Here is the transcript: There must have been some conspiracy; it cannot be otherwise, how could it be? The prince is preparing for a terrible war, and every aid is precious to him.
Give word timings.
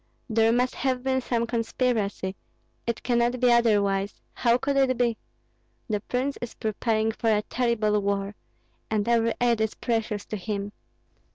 There 0.27 0.51
must 0.51 0.73
have 0.73 1.03
been 1.03 1.21
some 1.21 1.45
conspiracy; 1.45 2.35
it 2.87 3.03
cannot 3.03 3.39
be 3.39 3.51
otherwise, 3.51 4.19
how 4.33 4.57
could 4.57 4.75
it 4.75 4.97
be? 4.97 5.15
The 5.89 5.99
prince 5.99 6.37
is 6.41 6.55
preparing 6.55 7.11
for 7.11 7.29
a 7.31 7.43
terrible 7.43 8.01
war, 8.01 8.33
and 8.89 9.07
every 9.07 9.35
aid 9.39 9.61
is 9.61 9.75
precious 9.75 10.25
to 10.25 10.37
him. 10.37 10.71